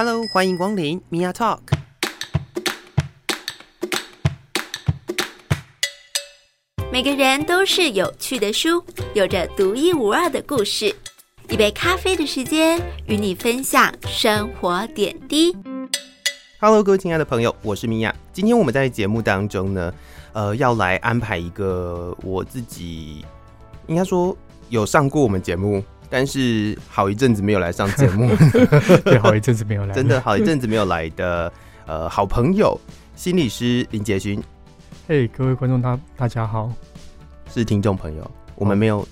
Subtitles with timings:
[0.00, 1.58] Hello，欢迎光临 Mia Talk。
[6.92, 8.80] 每个人都是有趣的书，
[9.12, 10.94] 有着独一无二的故事。
[11.48, 15.52] 一杯咖啡的时间，与你分享生活点滴。
[16.60, 18.14] Hello，各位亲爱的朋友，我是米娅。
[18.32, 19.92] 今天我们在节目当中呢，
[20.32, 23.24] 呃，要来安排一个我自己
[23.88, 24.36] 应该说
[24.68, 28.30] 有上过我们节目，但是好一阵子没有来上节目，
[29.04, 31.52] 对，好一阵子没有来，真的好一阵子没有来的
[31.86, 32.78] 呃好朋友，
[33.14, 34.42] 心理师林杰勋。
[35.06, 36.72] 嘿，各位观众大大家好，
[37.52, 39.06] 是听众朋友，我们没有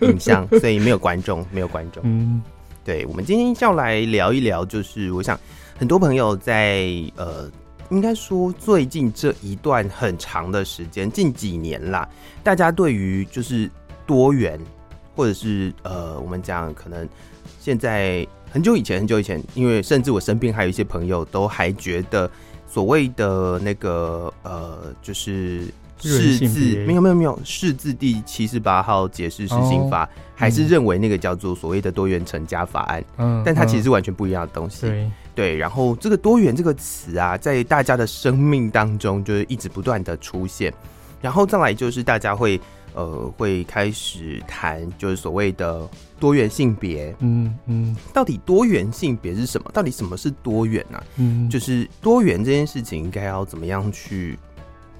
[0.00, 2.02] 影像，所以没有观众，没有观众。
[2.06, 2.42] 嗯，
[2.84, 5.38] 对，我们今天要来聊一聊，就是我想。
[5.76, 6.86] 很多朋友在
[7.16, 7.50] 呃，
[7.90, 12.08] 应该说最近这一段很长的时间，近几年啦，
[12.44, 13.68] 大家对于就是
[14.06, 14.56] 多元，
[15.14, 17.08] 或者是呃，我们讲可能
[17.60, 22.30] 现在很久以前，很久以前，因为甚至我身边还有一些朋友都还觉得
[22.66, 25.68] 所谓的那个呃，就是。
[25.96, 35.56] 释字没有没有没有，释字第七十八号解释施行法、哦、还是认为那个叫做所谓的多元成家法案，嗯，但它其实是完全不一样的东西，对对。
[35.56, 40.70] 然后这个多元这个词啊，在大家的生命当中就是一直不断的出现，
[41.22, 42.60] 然后再来就是大家会
[42.94, 49.70] 呃会开始谈就是所谓的多元性别，嗯嗯，到底多元性别是什么？
[49.72, 51.04] 到底什么是多元呢、啊？
[51.16, 54.38] 嗯，就是多元这件事情应该要怎么样去？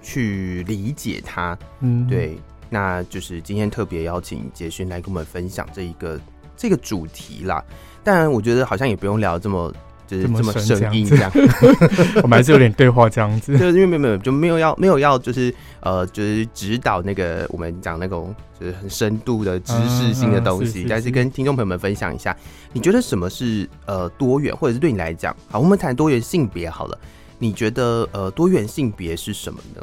[0.07, 6.21] 去理解它，嗯，对，那就是今天特别邀请杰勋来跟我们分享这一个
[6.55, 7.65] 这个主题啦。
[8.03, 9.73] 但我觉得好像也不用聊这么
[10.07, 11.31] 就是这么生硬这样，
[12.23, 22.37] 我们还是有点对话这样子， 就是因为没有没有就没有要没有要就是呃就是指导那个我们讲那种就是很深度的知识性的东西，但是跟听众朋友们分享一下，
[22.73, 26.99] 你觉得什么是呃多元，或者是对你来讲，好，我们谈多元性别好了。
[27.37, 29.83] 你觉得呃多元性别是什么呢？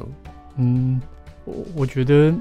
[0.58, 1.02] 嗯，
[1.44, 2.34] 我我觉得，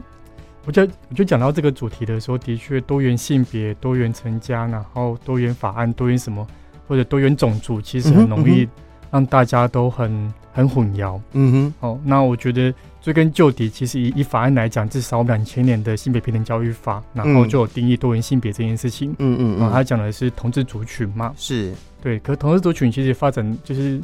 [0.64, 6.46] 我就我就讲到这个主题的时候，的确多元性别、多元成家，然后多元法案、多元什么
[6.90, 8.68] 或者多元种族，其实很容易
[9.12, 11.20] 让大家都很很混淆。
[11.34, 19.14] 嗯哼，哦，那我觉得追根究底，其实以以法案来讲，至少两千年的性别平等教育法，然后就有定义多元性别这件事情。
[19.20, 21.32] 嗯嗯，嗯，他讲的是同志族群嘛？
[21.36, 24.00] 是对，可同志族群其实发展就是。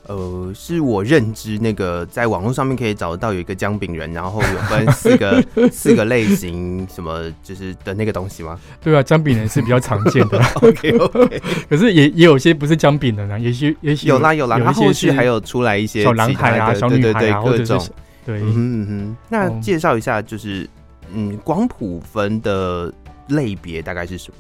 [0.08, 8.60] 呃，是我认知那个在网络上面可以找得到有一个姜饼人，然后有分四个 四个类型，什么就是的那个东西吗？
[8.82, 10.42] 对啊，姜饼人是比较常见的。
[10.64, 17.80] OK OK，可是也也有些不是姜饼人啊，也许也许有啦有啦，他后续还有出来一些小男孩啊、小女孩啊，各种
[18.26, 19.18] 对，嗯哼哼。
[19.30, 20.68] 那介绍一下，就是
[21.14, 22.94] 嗯，光谱分的
[23.30, 24.38] 类别大概是什么？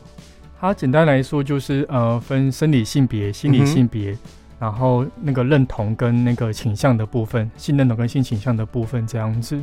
[0.59, 4.11] 它简单来说就是呃，分生理性别、心理性别。
[4.11, 4.19] 嗯
[4.59, 9.57] 然后那个认同跟那个倾向的部分，性认同跟性倾向的部分这样子。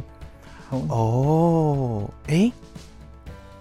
[0.71, 2.50] 哦，哎，哦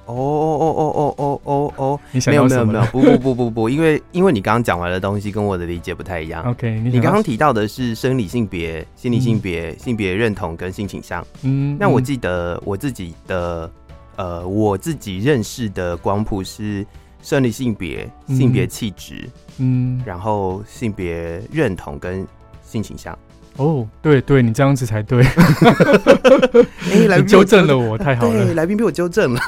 [0.06, 2.72] 哦哦哦哦哦哦哦，你想要什么？
[2.72, 6.44] 没有没有没有，不不不不不，因为因为你刚刚讲完的东西跟我的理解不太一样。
[6.44, 11.26] OK，你刚刚提到的是生理性别、心理性别、嗯、性别认同跟性倾向。
[11.44, 13.70] 嗯，那我记得我自己的
[14.16, 16.86] 呃，我自己认识的光谱是。
[17.22, 19.28] 生理性别、性别气质，
[19.58, 22.24] 嗯，然后性别认同跟
[22.64, 23.18] 性倾向。
[23.58, 25.24] 哦，对对，你这样子才对。
[25.24, 28.54] 哎、欸， 来纠正了我，太好了。
[28.54, 29.42] 来宾被我纠正了。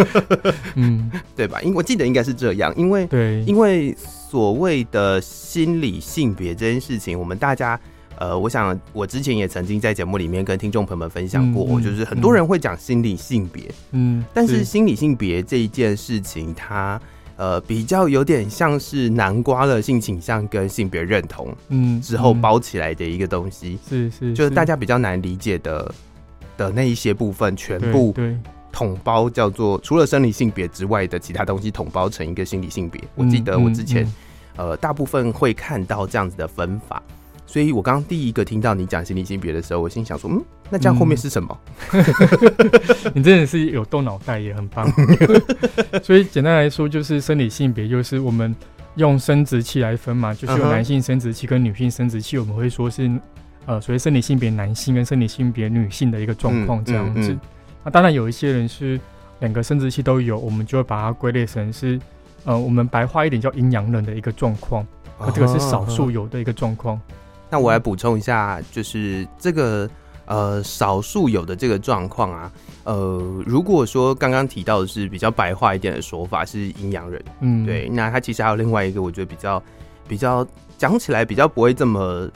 [0.76, 1.60] 嗯，对吧？
[1.62, 7.78] 因我记得应该是这样，因为对，因为所谓的心理性别这件事情，我们大家。
[8.18, 16.98] 呃，我想我之前也曾经在节目里面跟听众朋友们分享过，嗯、就是很多人会讲心理性别，嗯，但是心理性别这一件事情，它
[17.36, 25.94] 呃比较有点像是南瓜的性倾向跟性别认同，嗯，之后包起来的一个东西，是是，就是大家比较难理解的
[26.56, 28.14] 的那一些部分，全部
[28.72, 33.02] 统包叫做除了生理性别之外的其他东西统包成一个心理性别。
[33.14, 34.10] 我记得我之前、
[34.56, 37.02] 呃大部分会看到这样子的分法。
[37.46, 41.58] 所以我刚刚第一个听到你讲心理性别的时候，我心想说，嗯，那这样后面是什么？
[41.92, 44.86] 嗯、 你真的是有动脑袋，也很棒。
[46.02, 48.54] 所以简单来说，就是生理性别，就是我们
[48.96, 53.08] 用生殖器来分嘛，就是有男性生殖器跟女性生殖器，我们会说是
[53.64, 57.20] 呃，所谓生理性别男性跟生理性别女性的一个状况这样子。
[57.20, 57.40] 那、嗯嗯嗯
[57.84, 58.98] 啊、当然有一些人是
[59.38, 61.98] 两个生殖器都有，我们就会把它归类成是
[62.44, 64.84] 呃，我们白话一点叫阴阳人的一个状况。
[65.18, 67.00] 啊，这个是少数有的一个状况。
[67.48, 69.88] 那我来补充一下，就是这个
[70.26, 72.52] 呃少数有的这个状况啊，
[72.84, 79.62] 呃，如果说刚刚提到的是比较白话一点的说法是阴阳人，嗯，对，那他其实还有另外一个我觉得比较
[80.08, 80.46] 比较
[80.76, 82.28] 讲起来比较不会这么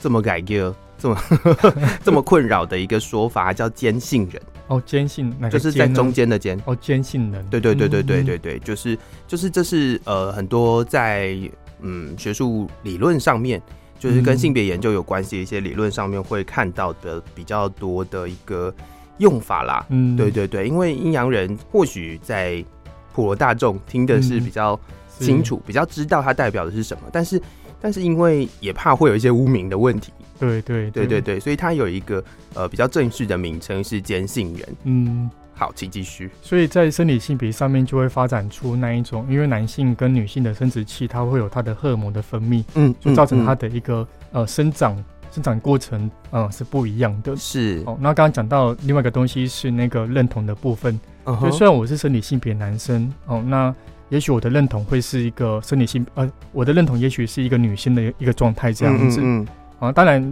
[0.00, 1.16] 这么改革，这么
[2.02, 4.42] 这么困扰的一个说法叫坚信人。
[4.66, 6.60] 哦，坚性就是在中间的坚。
[6.66, 11.38] 哦，坚信人，对对对对对对对，就是就是这是呃很多在
[11.80, 13.62] 嗯学术理论上面。
[13.98, 18.72] 就是跟性别研究有关系的一些理论上面会看到的比较多的一个
[19.18, 19.84] 用法啦。
[19.88, 22.64] 嗯，对对对，因为阴阳人或许在
[23.12, 24.78] 普罗大众听的是比较
[25.18, 27.40] 清楚，比较知道它代表的是什么，但是
[27.80, 30.12] 但是因为也怕会有一些污名的问题。
[30.38, 32.22] 对对对对对，所以它有一个
[32.54, 34.76] 呃比较正式的名称是坚信人。
[34.84, 35.28] 嗯。
[35.58, 36.30] 好，请继续。
[36.40, 44.96] 所以在生理性别上面就会发展出那一种，因为男性跟女性的生殖器，它会有它的荷尔蒙的分泌，嗯，就造成它的一个、嗯、呃生长
[45.32, 47.34] 生长过程，呃是不一样的。
[47.34, 47.98] 是哦。
[48.00, 53.74] 那刚刚讲到另外一个东西是那个认同的部分，嗯，就虽然我是生理性别男生哦，那
[54.10, 59.46] 也许我的认同会是一个生理性，呃，我的认同也许是一个女性的一个状态这样子，嗯，嗯，
[59.80, 60.22] 嗯，啊，当然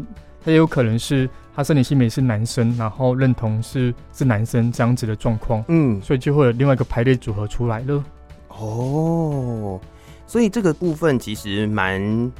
[0.44, 1.28] 它也有可能是。
[1.56, 8.04] 他生理性别是男生，然后认同是是男生这样子的状况，嗯，所以就会有另外一个排列组合出来了。
[8.48, 9.80] 哦，
[10.26, 12.32] 所以这个部分其实蛮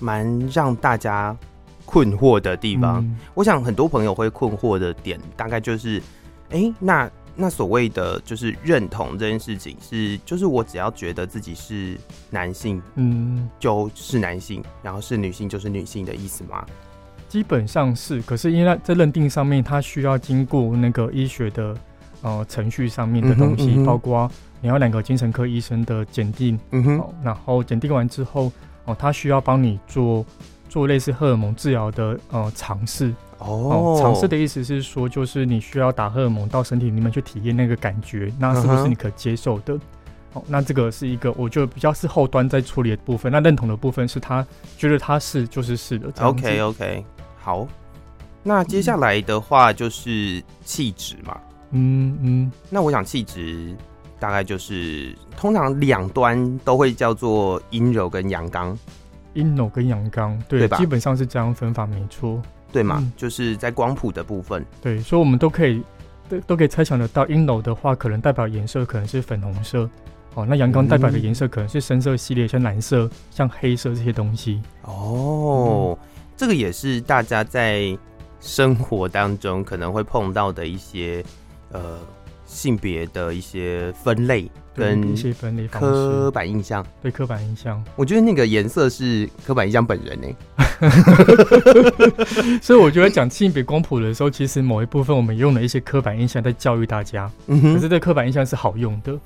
[0.00, 1.36] 蛮让大家
[1.84, 3.00] 困惑的地方。
[3.00, 3.16] 嗯。
[3.34, 6.00] 我想很多朋友会困惑的点，大概就是，
[6.50, 11.96] 哎、欸，那那所谓的就是认同这件事情是，就是我只要觉得自己是
[12.28, 16.66] 男性，嗯，就是男性，然后是女性就是女性的意思吗？
[17.28, 21.76] 基本上是，可是因为在认定上面，它需要经过那个医学的
[22.22, 24.30] 呃程序上面的东西，嗯嗯、包括
[24.60, 28.50] 你要两个精神科医生的检定，嗯哼，然后检定完之后，
[28.86, 30.24] 哦，他需要帮你做
[30.68, 33.14] 做类似荷尔蒙治疗的呃尝试。
[33.38, 39.74] 哦，尝试的意思是说，就是你需要打荷尔蒙到身体里面去体验那个感觉，那是不是你可接受的？
[40.32, 43.30] 哦、嗯，那这个是一个我觉得比较是后端在处理的部分。
[43.30, 44.44] 那认同的部分是他
[44.76, 46.10] 觉得他是就是是的。
[46.20, 47.04] OK OK。
[47.48, 47.66] 好，
[48.42, 51.40] 那接下来的话就是气质嘛。
[51.70, 53.74] 嗯嗯，那我想气质
[54.20, 58.78] 大概就是通常两端都会叫做阴柔跟阳刚，
[59.32, 60.76] 阴柔跟阳刚，对，对吧？
[60.76, 62.38] 基本上是这样分法，没错，
[62.70, 63.10] 对嘛、嗯？
[63.16, 65.82] 就是在光谱的部分，对，所以我们都可以
[66.28, 69.88] 都都可以猜想得到，阴柔的话可能代表颜色可能是粉红色，
[70.34, 74.60] 哦，那阳刚代表的颜色可能是深色系列，像蓝色、像黑色这些东西。
[74.82, 75.98] 哦。
[76.02, 76.08] 嗯
[76.38, 77.98] 这个也是大家在
[78.40, 81.22] 生活当中可能会碰到的一些
[81.72, 81.98] 呃
[82.46, 90.28] 性别的一些分类跟一些分类刻板印象，对刻板印象，我觉得那个颜色是刻板印象本人呢。
[92.62, 99.18] 所以我觉得讲性别光谱的时候，其实某一部分我们用了一些刻板印象在教育大家，可是这刻板印象是好用的，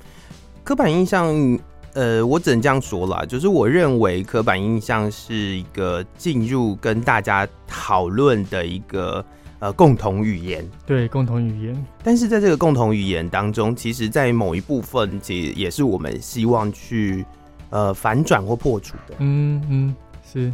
[0.63, 1.59] 刻板印象。
[1.93, 9.23] 呃，我只能这样说啦，就是我认为刻板印象是一个进入跟大家讨论的一个
[9.59, 11.85] 呃共同语言，对，共同语言。
[12.03, 17.23] 但是在这个共同语言当中，其实，在某一部分，其实也是我们希望去
[17.69, 19.15] 呃反转或破除的。
[19.19, 19.95] 嗯嗯，
[20.25, 20.51] 是。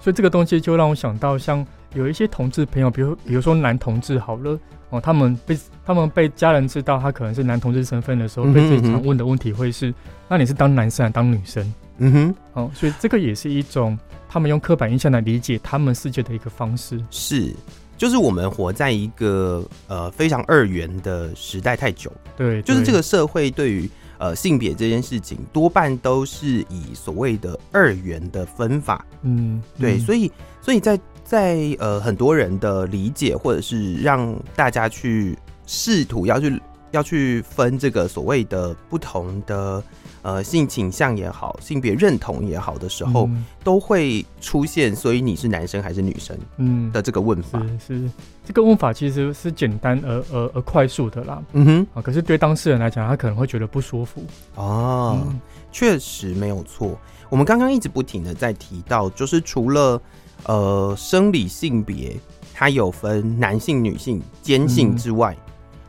[0.00, 4.58] 所以这个东西就让我想到，像有一些同志朋友，比如比如说男同志好了。
[4.90, 9.92] 哦，他们被他们被家人知道他可能是男同志身份的时候，被最常问的问题会是：
[10.28, 11.74] 那你是当男生还是当女生？
[11.98, 17.02] 嗯哼，哦，所以这个也是一种他们用刻板印象来理解他们世界的一个方式。
[17.10, 17.52] 是，
[17.96, 29.04] 就是我们活在一个呃非常二元的时代太久，对，就是这个社会对于呃性别这件事情多半都是以所谓的二元的分法。
[29.22, 30.96] 嗯，对，所以所以在。
[31.26, 39.82] 在呃很多人的理解，或者是让大家去试图要去要去分这个所谓的不同的
[40.22, 44.94] 呃性倾向也好，性别认同也好的时候，嗯、都会出现。
[44.94, 46.38] 所以你是男生还是女生？
[46.58, 48.10] 嗯的这个问法是是
[48.44, 51.42] 这个问法其实是简单而而而快速的啦。
[51.54, 54.22] 嗯哼啊，可是对当事人来讲，他可能会觉得不舒服。
[54.54, 55.40] 哦，嗯、
[55.72, 56.96] 确实没有错。
[57.28, 60.00] 我们刚刚一直不停的在提到，就是除了
[60.46, 62.16] 呃生理性别，
[62.54, 65.32] 它有分男性、女性、兼性之外。
[65.32, 65.42] 嗯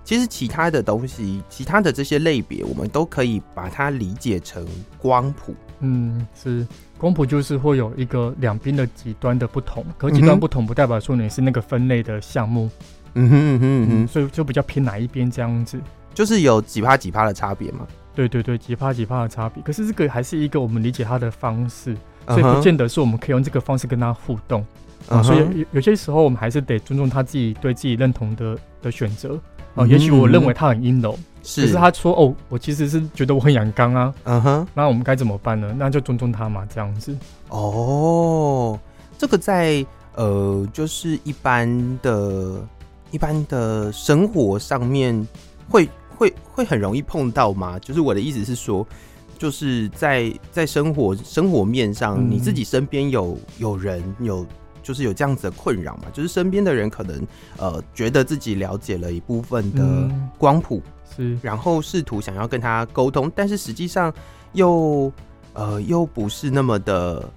[0.07, 4.65] 其实其他的东西，其他的这些类别，我们都可以把它理解成
[4.97, 5.53] 光谱。
[5.81, 6.65] 嗯，是
[6.97, 12.69] 光谱就是会有一个两边的极端的不同，可极端不同不代表说你是那个分类的项目。
[13.15, 15.77] 嗯哼嗯哼嗯哼，所以就比较偏哪一边这样子，
[16.13, 17.85] 就是有几趴几趴的差别嘛。
[18.15, 19.61] 对对对，几趴几趴的差别。
[19.61, 24.65] 可是这个还是一个我们理解它的方式，所以不见得是我们可以用这个方式跟他互动。
[25.09, 29.39] 嗯、所以有有些时候我们还是得尊重他自己对自己认同的的选择。
[29.75, 34.13] 哦，也许我认为他很阴柔，是，可是他说哦，我其实是觉得我很阳刚啊。
[34.23, 35.71] 嗯哼，那我们该怎么办呢？
[35.77, 37.15] 那就尊重他嘛，这样子。
[37.49, 38.77] 哦，
[39.19, 42.59] 这个在呃，就是一般的、
[43.11, 45.27] 一般的生活上面
[45.69, 47.77] 会会会很容易碰到吗？
[47.77, 48.85] 就是我的意思是说，
[49.37, 54.45] 就是在在生活生活面上，嗯、你自己身边有有人有。
[54.83, 57.27] 就是有这样子的困扰嘛，就是身边的人可能
[57.57, 60.81] 呃觉得自己了解了一部分的光谱，
[61.17, 64.13] 嗯，是，然后试图想要跟他沟通，但是实际上
[64.53, 65.11] 又
[65.51, 67.29] 呃又不是那么的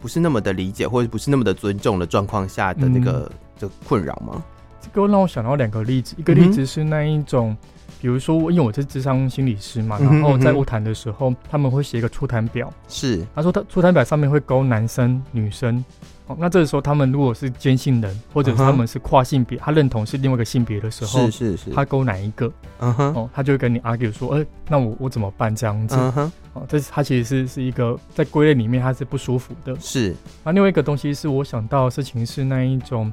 [0.00, 3.30] 不是那么的理解，或者不是那么的尊重的状况下的那个
[3.60, 4.42] 的困扰吗？
[4.80, 7.56] 这个让我想到两个例子，一个例子是那一种。
[8.00, 12.72] 比如说，因为我是智商心理师嘛，然后在物谈的时候，他们会写一个初谈表。
[12.88, 15.84] 是，他说他初谈表上面会勾男生、女生。
[16.26, 22.50] 哦，那这个时候他们如果是兼性人，或者是他们是跨性别，他认同是另外一个性别的时候，是是是，他勾哪一个？
[22.78, 25.96] 嗯哼，哦，他就会跟你 argue 说，呃，那我我怎么办这样子？
[25.98, 29.76] 嗯哼，哦，这是他其实是是一个在归类里面他是不舒服的。
[29.78, 30.14] 是，
[30.44, 33.12] 那另外一个东西是我想到的事情是那一种。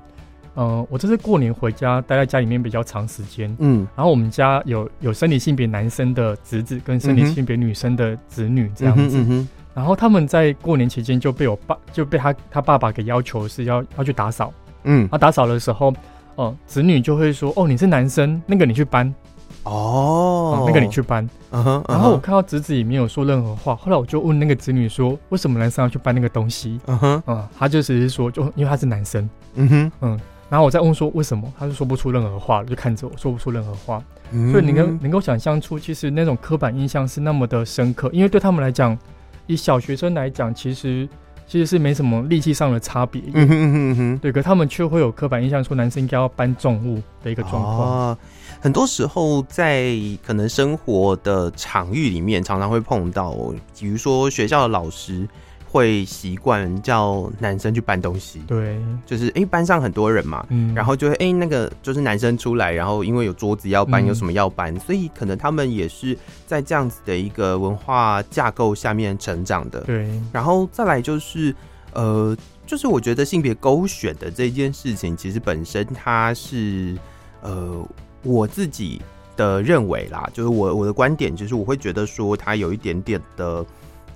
[0.57, 3.55] 呃，我这次过年回家，待在家里面比较长时间。
[3.59, 9.19] 嗯，然后我们家有有生理性别男生的侄子跟生理性别女生的子女这样子。
[9.19, 14.51] 嗯嗯、然后他们在过年期间就被我爸就被他他爸爸给要求是要要去打扫。
[14.85, 15.89] 嗯，他打扫的时候，
[16.33, 19.13] 哦、呃，子女就会说：“哦，你是男生，那个你去搬。”
[19.61, 21.29] 哦，那个你去搬。
[21.51, 23.75] 然后我看到侄子也没有说任何话。
[23.75, 27.23] 后来我就问那个子女说：“为什么男生要去搬那个东西？”嗯哼。
[27.27, 29.29] 嗯，他就只是说，就因为他是男生。
[29.53, 29.91] 嗯哼。
[30.01, 30.19] 嗯。
[30.49, 34.01] 然后我再问说为什么，他就说不出任何话，就看着我说不出任何话。
[34.31, 38.97] 嗯、所以你能能够想象出，其实那种刻板印象是那么的深刻，因为对他们来讲，
[39.45, 41.07] 以小学生来讲，其实
[41.47, 43.21] 其实是没什么力气上的差别。
[43.33, 48.07] 嗯哼嗯哼，对，可他们却会有刻板印象，说男生应该要搬重物的一个状况。
[48.09, 48.17] 啊，
[48.61, 53.33] 很多时候在可能生活的场域里面，常常会碰到，
[53.77, 55.27] 比如说学校的老师。
[55.69, 70.09] 会习惯叫男生去搬东西，对，就是哎、欸，班上很多人嘛，嗯，然后就会哎、欸，那个就是男生出来，然后因为有桌子要搬，有什么要搬，嗯、所以可能他们也是在这样子的一个文化架构下面成长的，对。
[70.31, 71.53] 然后再来就是，
[71.91, 76.97] 呃，就是我觉得性别勾选的这件事情，其实本身它是，
[77.41, 77.85] 呃，
[78.23, 79.01] 我自己
[79.35, 83.65] 的认为啦，就是我我的观点，就是我会觉得说，它有一点点的。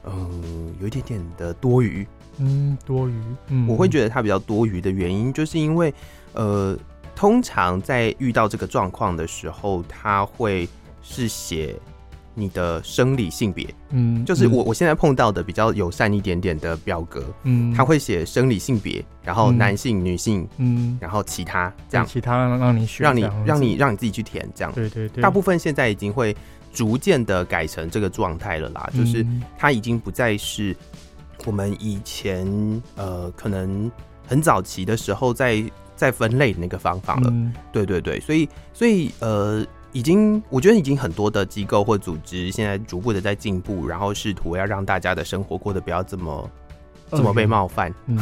[0.05, 2.05] 嗯，有一点点的多余，
[2.37, 3.13] 嗯，多余，
[3.47, 5.93] 嗯，我会觉得它比较多余的原因，就是因为，
[6.33, 6.77] 呃，
[7.15, 10.67] 通常在遇到这个状况的时候，他会
[11.03, 11.75] 是写
[12.33, 26.35] 你的生理性别，嗯，就是我我现在碰到的比较友善一点点的表格，嗯，他会写生理性别，然后男性、女性，嗯，然后其他这样，其他让你选，让你让你让你自己去填，这样，对对对，大部分现在已经会。
[26.73, 29.25] 逐渐的改成这个状态了啦，就是
[29.57, 30.75] 它已经不再是
[31.45, 32.45] 我们以前
[32.95, 33.91] 呃可能
[34.27, 35.63] 很早期的时候在
[35.95, 37.29] 在分类的那个方法了。
[37.31, 46.49] 嗯、对对对，所以所以呃，已经我觉得已经很多的机构或组织现在逐步的在进步，然后试图要让大家的生活过得不要这么。
[47.11, 47.93] 怎么被冒犯？
[48.07, 48.17] 嗯，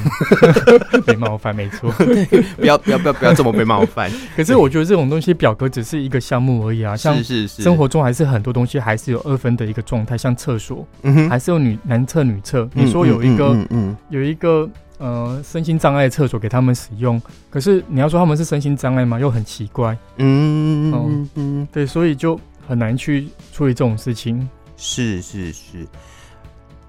[1.06, 1.92] 被冒犯没错。
[2.58, 4.12] 不要不要不要不要这么被冒犯。
[4.36, 12.70] 可是我觉得这种东西表格只是一个项目而已啊，像是是生活中还是很多东西还是有二分的一个状态，像厕所，嗯，还是有女男厕女厕。
[12.74, 19.20] 你说有一个嗯有一个呃身心障碍的厕所给他们使用，可是你要说他们是身心障碍吗？
[19.20, 19.98] 又很奇怪。
[20.18, 24.48] 嗯嗯嗯，对，所以就很难去处理这种事情。
[24.78, 25.86] 是是是。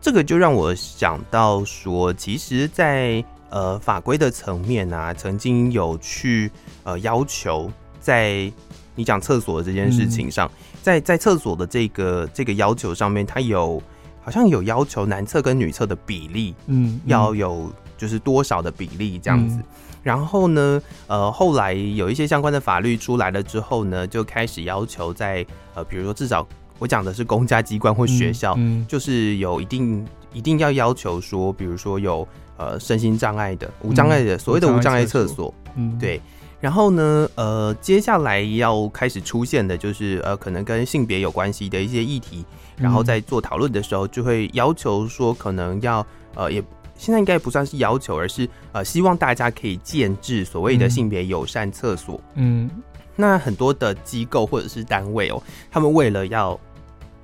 [0.00, 6.50] 这个就让我想到说，其实在，在呃法规的层面啊，曾经有去
[6.84, 8.50] 呃要求，在
[8.94, 13.82] 你讲厕所的这件事情上，嗯、在在厕所的这个这个要求上面，它有
[14.22, 19.56] 好像有要求男厕跟女厕的比例，嗯，要有就是多少的比例这样子。
[19.56, 19.64] 嗯、
[20.02, 26.46] 然后呢，呃，后来有一些相关的法律出来了之后呢，就开始要求在呃，比如说至少
[26.80, 28.80] 我讲的是公家机关或学校，嗯。
[28.80, 36.20] 嗯、就是有一定一定要要求说，比如说有呃身心障碍的无障碍的、嗯、所谓的无障碍厕所，嗯，对。
[36.60, 42.44] 然后呢，呃，接下来要开始出现的就是呃，可能跟性别有关系的一些议题，
[42.76, 46.62] 然后在做讨论的时候，就会要求说，可能要呃，也
[46.98, 52.20] 现在应该不算是要求，而是呃，希望大家可以建置所谓的性别友善厕所。
[52.34, 52.68] 嗯，
[53.16, 56.60] 那很多的机构或者是单位哦，他们为了要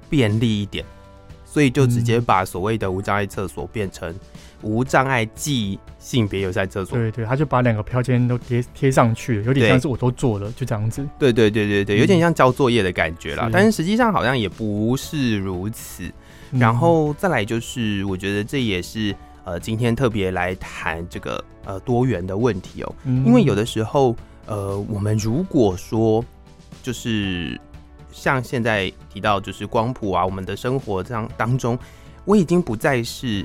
[0.09, 0.85] 便利一点，
[1.45, 4.15] 所以就直接把所谓的无障碍厕所变成。
[4.63, 11.07] 无障碍即性别友善厕所，对对，他就把两个标签都贴贴上去了，有点像是我都做了，就这样子。
[11.19, 13.49] 对对对对对，有点像交作业的感觉啦。
[13.49, 16.05] 嗯、但是实际上好像也不是如此。
[16.53, 26.25] 嗯、然后再来就是，我觉得这也是呃，今天特别来谈这个呃多元的问题哦、因为有的时候呃，我们如果说
[26.83, 27.61] 就是
[28.17, 31.79] 像现在提到就是光谱啊，我们的生活这样当中，
[32.25, 33.45] 我已经不再是。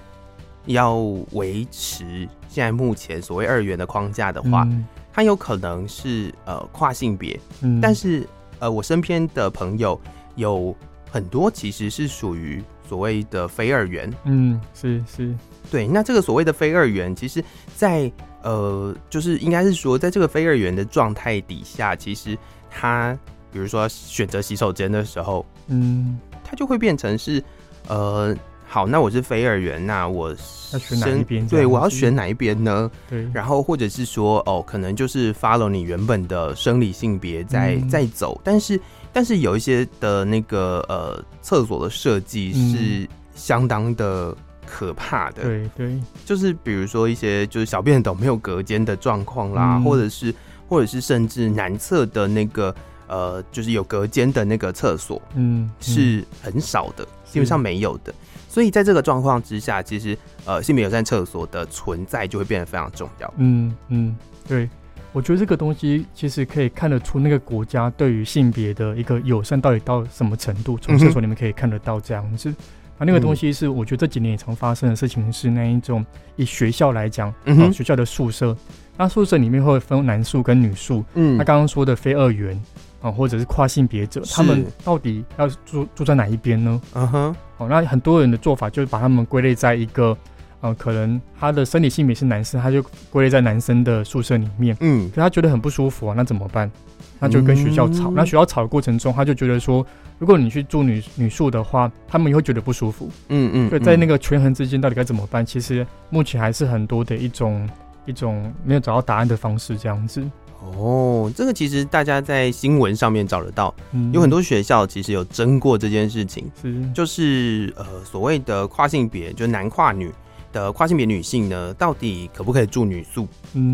[0.68, 0.98] 要
[1.32, 10.00] 维持现在目前所谓二元的框架的话，嗯、它有可能是呃跨性别，嗯、但是呃我身边的朋友
[10.36, 10.74] 有
[11.10, 15.34] 很多其实是属于所谓的非二元，嗯，是是，
[15.72, 15.88] 对。
[15.88, 17.44] 那这个所谓的非二元，其实
[17.76, 18.12] 在，在
[18.44, 22.38] 呃就是应该是说，在这个非二元的状态底下，其实
[22.70, 23.18] 他
[23.52, 27.44] 比如说选择洗手间的时候，嗯，它就会变成是
[27.88, 28.36] 呃。
[28.74, 30.30] 好，那我是非二元，那我
[30.72, 31.46] 要选哪一边？
[31.46, 32.90] 对，我要选哪一边呢？
[33.10, 38.80] 对，然后或者是说，哦，可能就是 follow 你原本的生理性别在在走，但是
[39.12, 43.06] 但是有一些的那个呃厕所的设计是
[43.36, 44.34] 相当的
[44.66, 50.34] 可怕的，对对，就是比如说一些就是小便斗没有隔间的状况啦，或者是
[50.70, 52.74] 或者是甚至男厕的那个
[53.12, 58.14] 呃就是有隔间的那个厕所，嗯，是很少的，基本上没有的。
[58.48, 63.34] 所以在这个状况之下，其实呃性别友善厕所的存在就会变得非常重要。
[63.38, 64.16] 嗯嗯，
[64.48, 64.70] 对，
[65.12, 72.50] 我觉得这个东西其实可以看得出那个国家对于性别的一个友善到底到什么程度，从厕所里面可以看得到这样子。
[72.50, 72.56] 嗯、
[72.98, 76.06] 啊，那个东西是我觉得这几年也常发生的事情，是那一种
[76.38, 78.56] 以学校来讲，嗯学校的宿舍，
[78.98, 81.04] 那宿舍里面会分男宿跟女宿。
[81.14, 82.62] 嗯，他刚刚说的非二元。
[83.02, 86.82] 啊，或者是跨性别者，他们到底要住住在哪一边呢？
[86.94, 90.16] 嗯哼，好，那很多人的做法就是把他们归类在一个，
[90.62, 94.78] 呃，可能他的生理性别是男生，他就归类在男生的宿舍里面。
[94.82, 96.72] 嗯，可他觉得很不舒服啊，那怎么办？
[97.20, 98.10] 那就跟学校吵。
[98.10, 99.86] 嗯、那学校吵的过程中，他就觉得说，
[100.18, 103.10] 如果你去住女女宿的话，他们也会觉得不舒服。
[103.30, 105.46] 嗯嗯，所以在那个权衡之间，到底该怎么办？
[105.46, 107.70] 其实目前还是很多的一种
[108.06, 110.24] 一种没有找到答案的方式，这样子。
[110.64, 116.92] 哦，这个其实大家在新闻上面找得到，嗯、有很多学校其实有争过这件事情，是。
[116.94, 120.12] 就是呃所谓的跨性别，就男跨女
[120.54, 123.28] 的跨性别女性呢，到底可不可以住女宿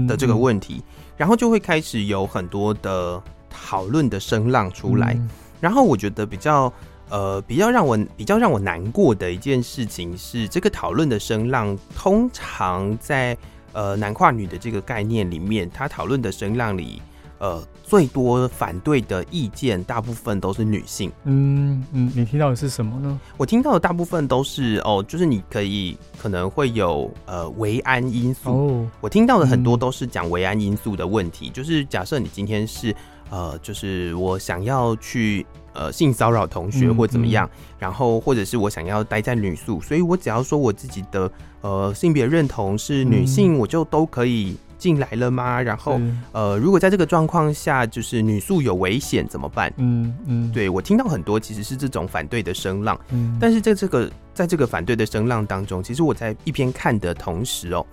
[0.07, 0.83] 的这个问题，嗯、
[1.17, 6.71] 然后就会开始有很多的讨论的声浪出来，嗯、然后我觉得比较
[7.09, 13.37] 呃比较让我比较让我难过的一件事情是，这个讨论的声浪通常在。
[13.77, 16.99] 呃，男跨女的这个概念里面，他讨论的声浪里，
[17.37, 21.11] 呃，最多反对的意见，大部分都是女性。
[21.25, 23.19] 嗯嗯，你听到的是什么呢？
[23.37, 28.49] 我听到的大部分都是哦，就是你可以可能会有呃维安因素。
[28.49, 32.95] 哦，我听到的很多都是讲维安因素的问题，嗯、就是假设你今天是
[33.29, 35.45] 呃，就是我想要去。
[35.77, 45.61] 呃，性骚扰同学或怎么样，嗯嗯、然后或者是我想要待在女宿，所以我只要说我自己的呃性别认同是女性，嗯、我就都可以进来了吗？
[45.61, 49.71] 然后呃，如果在这个状况下，就是女宿有危险怎么办？
[49.77, 57.85] 嗯嗯，嗯对，我听到很多其实是这种反对的声浪，嗯，但是在这个在这个反对的声浪当中，其实我在一边看的同时哦，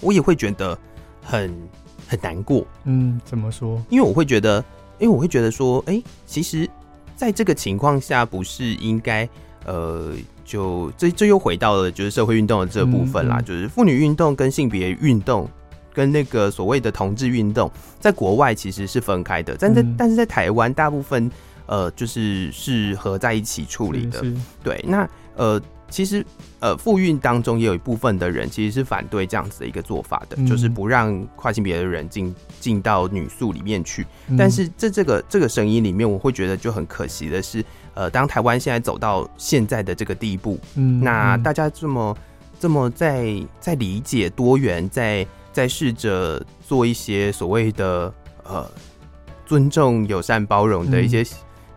[0.00, 0.78] 我也会觉得
[1.20, 1.54] 很
[2.08, 2.66] 很难过。
[2.84, 3.78] 嗯，怎么说？
[3.90, 4.64] 因为我会觉得，
[4.98, 6.66] 因为我会觉得说，哎，其实。
[7.16, 9.28] 在这个情况下，不是应该
[9.64, 10.12] 呃，
[10.44, 15.48] 就这这又回到了就是社会运动的这部分啦，嗯嗯、就是妇女运动跟性别运动
[15.92, 21.30] 跟那个所谓的同志运动，在国外其实是分开的，但在、嗯、但是在台湾，大部分
[21.66, 24.22] 呃就是是合在一起处理的。
[24.62, 25.60] 对，那呃，
[25.94, 26.26] 其实
[26.58, 34.04] 呃，复运当中也有一部分的人其实是反对这样子的一个做法的，嗯、就是不让跨性别的人进进到女宿里面去。
[34.26, 42.16] 嗯、但是在这个这个声音里面，我会觉得就很可惜的是，呃，当台湾现在走到现在的这个地步，嗯，那大家这么
[42.58, 48.68] 这么在在理解多元，在在试着做一些所谓的呃
[49.46, 51.22] 尊重、友善、包容的一些。
[51.22, 51.26] 嗯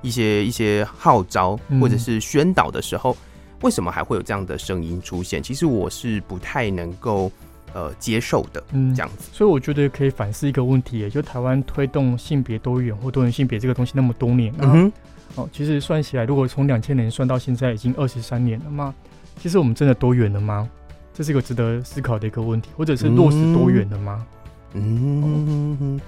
[0.04, 3.18] 一些一些号召或者是宣导的时候，嗯、
[3.62, 5.42] 为什么还会有这样的声音出现？
[5.42, 7.32] 其实我是不太能够
[7.74, 9.30] 呃接受的，嗯，这样子。
[9.34, 14.92] 所以我觉得可以反思一个问题，也就台湾推动性别多元或多元性别这个东西那么多年，嗯哼，
[15.36, 18.94] 哦，其实算起来，如果从两千年算到现在已经二十三年了嘛，
[19.40, 20.70] 其实我们真的多元了吗？
[21.14, 24.26] 这是一个值得思考的一个问题，或者是落实多元了吗？
[24.74, 26.00] 嗯，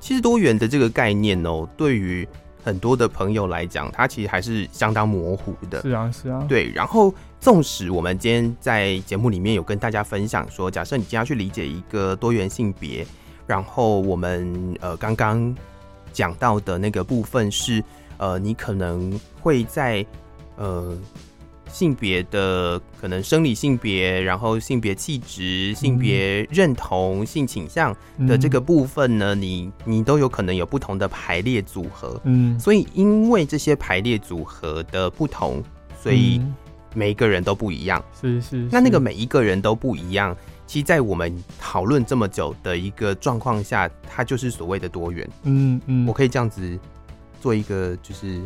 [0.00, 2.26] 其实多元的这个概念哦，对于
[2.68, 5.80] 很多的朋友来讲，他其实还是相当模糊的。
[5.80, 6.44] 是啊，是啊。
[6.46, 13.06] 对，然后纵使我们今天在节目里面有跟大家分享说，假设你今天要去理解一个多元性别，
[13.46, 15.56] 然后我们呃刚刚
[16.12, 17.82] 讲到的那个部分是，
[18.18, 20.04] 呃，你可能会在
[20.56, 20.94] 呃。
[21.68, 27.94] 性别的可能生理性别，然后性别气质、性别认同、性倾向
[28.26, 32.20] 的这个部分呢，你你都有可能有不同的排列组合。
[32.24, 35.62] 嗯，所以因为这些排列组合的不同，
[36.02, 36.40] 所以
[36.94, 38.02] 每一个人都不一样。
[38.20, 38.68] 是是。
[38.72, 45.28] 那那个每一个人都不一样，其实，在我们讨论这么久的一个状况下，它就是所谓的多元。
[45.44, 46.78] 嗯嗯，我可以这样子
[47.40, 48.40] 做一个就是。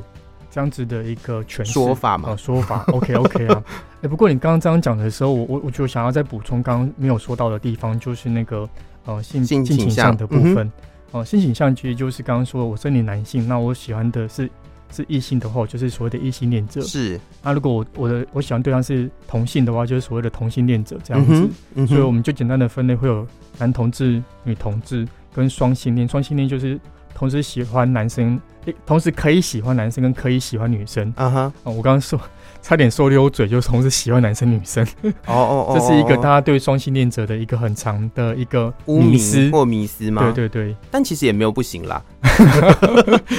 [0.53, 2.29] 这样子的一个诠释说法嘛？
[2.29, 3.65] 哦，说法， OK OK 啊。
[3.67, 8.69] 哎、欸，不过你刚刚这样讲的时候，我我我就想要再补充刚刚没有说到的地方，就是那个
[9.07, 10.59] 呃性性倾向的部分。
[10.69, 10.73] 哦、
[11.15, 14.51] 嗯呃，性倾向其实就是刚刚说我生理男性，那我喜欢的是
[14.91, 16.83] 是异性的话，就是所谓的异性恋者。
[16.83, 17.19] 是。
[17.43, 21.33] 那如果我我的我喜欢对象是同性的话，就是所谓的同性恋者这样子。
[21.33, 23.27] 嗯嗯、所以我们就简单的分类会有
[23.59, 26.07] 男同志、女同志跟双性恋。
[26.07, 26.79] 双性恋就是
[27.23, 28.41] 同时喜欢男生。
[28.87, 31.53] 同时可以喜欢男生跟可以喜欢女生啊哈！
[31.65, 32.21] 我刚刚说
[32.63, 34.85] 差点说溜嘴，就是同时喜欢男生女生。
[35.27, 40.23] 哦 哦哦， 这是一个大家对双性恋者的一个很长的一个迷思或迷思吗？
[40.33, 42.01] 对对对，但其实也没有不行啦。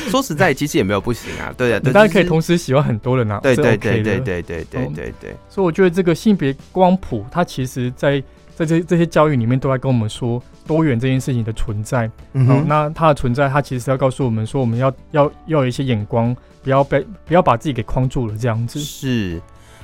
[0.10, 1.54] 说实在，其实也没有不行啊。
[1.58, 3.39] 对啊，大家可以同时喜欢很多人啊。
[3.41, 5.36] 对对对对对对对对对。
[5.50, 8.22] 所以我觉得这个性别光谱，它其实在
[8.56, 10.41] 在这这些教育里面都在跟我们说。
[10.65, 18.80] 多元这件事情的存在，嗯哼，那它的存在，它其实要告诉我们说，我们要要要有一些眼光，不要被不要把自己给框住了，这样子。
[18.80, 19.41] 是，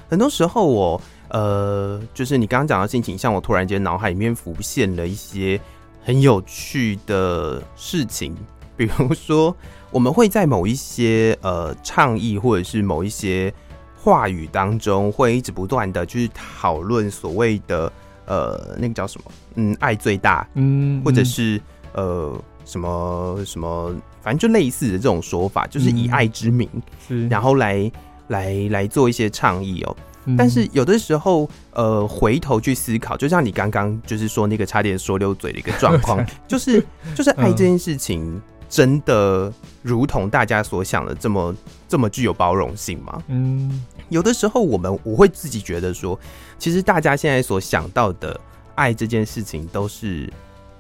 [0.10, 5.60] 很多时候我呃，就是你刚刚讲的性倾向，我突然间脑海里面浮现了一些
[6.04, 8.36] 很有趣的事情，
[8.78, 9.56] 比如说，
[9.92, 13.54] 我们会在某一些呃倡议或者是某一些
[14.02, 17.92] 话语当中，会一直不断的去讨论所谓的。
[18.30, 19.32] 呃，那个叫什么？
[19.56, 21.60] 嗯，爱最大，嗯，或者是
[21.94, 26.70] 呃，什么什么，反正就类似的这种说法，就是以爱之名，
[27.10, 27.92] 嗯、然后来
[28.28, 29.98] 来来做一些倡议哦。
[30.26, 38.40] 嗯、但是有的时候，呃，回头去思考，就像你刚刚就是说那个差点说溜嘴的一个状况， 就是就是爱这件事情，
[38.70, 39.52] 真的
[39.82, 41.56] 如同大家所想的这么
[41.88, 43.24] 这么具有包容性吗？
[43.28, 43.84] 嗯。
[44.10, 46.20] 有的时候，我们我会自己觉得说，
[46.58, 48.40] 其实大家现在所想到的
[48.74, 50.32] 爱这件事情，都是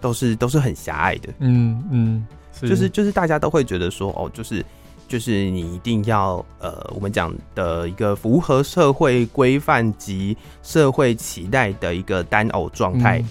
[0.02, 1.34] 都是都是很狭隘的。
[1.40, 2.28] 嗯嗯，
[2.62, 4.66] 就是就是大家都会觉得说，哦，就是
[5.08, 13.20] 就是你一定要呃，我们讲的一个符合社会规范及社会期待的一个单偶状态。
[13.20, 13.30] 嗯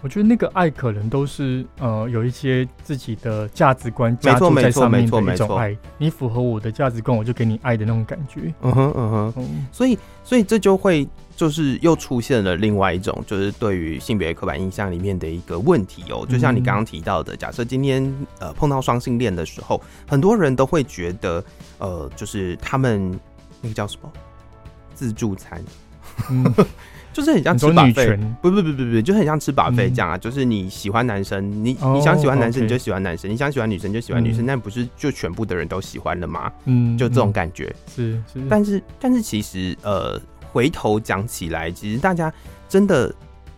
[0.00, 8.54] 我觉得那个爱可能都是呃有一些自己的价值观加注在上面的一种爱，你符合我的价值观，我就给你爱的那种感觉。
[8.62, 16.24] 嗯哼嗯哼，嗯，所以所以这就会就是又出现了另外一种，就是对于性别刻板印象里面的一个问题哦。
[16.28, 21.44] 就像你刚刚提到的，假设今天呃碰到双性恋的时候，很多人都会觉得
[21.78, 23.18] 呃就是他们
[23.60, 24.08] 那个叫什么
[24.94, 25.60] 自助餐。
[26.30, 26.44] 嗯
[27.18, 30.14] 就是很像吃 buffet，不不不不不，就很像吃 buffet 这样啊。
[30.16, 36.52] 嗯、就是你喜欢男生，你你想喜欢男生你就喜欢男生，哦 okay、你想喜欢女生就喜欢女生，那、嗯、不是就全部的人都喜欢了吗？
[36.66, 37.74] 嗯，就这种感觉。
[37.92, 40.20] 是是，但是但是其实呃，
[40.52, 42.32] 回头讲起来，其实大家
[42.68, 43.12] 真的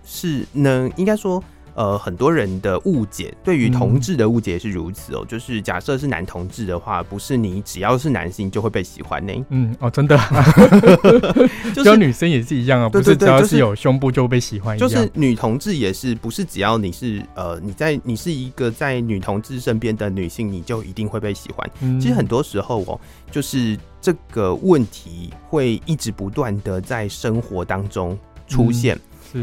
[0.07, 1.45] 是能应该说
[1.81, 5.21] 呃，很多人的误解，对于同志的误解也是如此哦。
[5.23, 9.33] 嗯、就是假设是男同志的话，不是你只要是男性就会被喜欢呢？
[9.49, 10.15] 嗯，哦，真的，
[11.75, 14.77] 就是女生也是一样啊，不是只要是有胸部就会被喜欢。
[14.77, 21.67] 就是女同志也是，不是只要你是呃你在你是一个在女同志身边的女性，你就一定会被喜欢。
[21.81, 28.97] 嗯、其实很多时候哦，就是这个问题会一直不断的在生活当中出现。
[28.97, 29.01] 嗯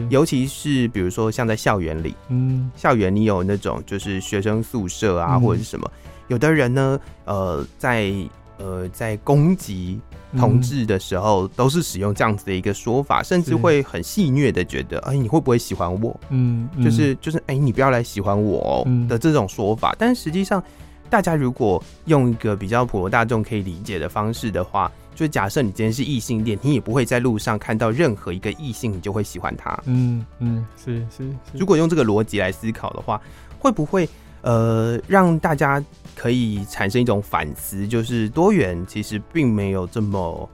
[0.10, 5.90] 尤其是比如说像在校园里，嗯，校园你有那种就是学生宿舍啊，或者是什么，
[6.28, 8.12] 有的人呢，呃，在
[8.58, 10.00] 呃在攻击
[10.38, 16.20] 同志的时候，都是使用这样子的一个说法，甚至会很戏谑的觉得，哎，你会不会喜欢我？
[16.30, 19.96] 嗯，就是就是，哎，你不要来喜欢我哦的这种说法。
[19.98, 20.62] 但实际上，
[21.10, 24.92] 大家如果用一个比较普罗大众可以理解的方式的话。
[25.18, 29.76] 就假设你今天是异性恋，你也不会在路上看到任何一个异性，你就会喜欢他。
[29.86, 31.58] 嗯嗯，是是是。
[31.58, 33.20] 如果用这个逻辑来思考的话，
[33.58, 34.08] 会不会
[34.44, 35.84] 呃让大家
[36.16, 40.48] 可以产生一种反思，就是多元其实并没有这么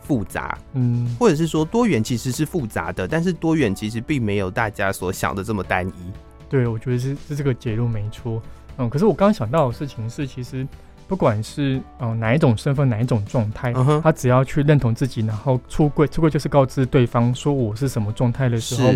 [0.00, 0.56] 复杂。
[0.72, 6.10] 嗯，或者是说多元其实是复杂的，但是多元其实并没有大家所想的这么单一。
[6.48, 8.42] 对，我觉得是是这个结论没错。
[8.78, 10.66] 嗯，可是我刚刚想到的事情是，其实。
[11.08, 14.00] 不管是呃哪一种身份，哪一种状态，uh huh.
[14.02, 18.92] 他只要去认同自己，然后出柜，出柜就是告知对方说我是什么状态的时候，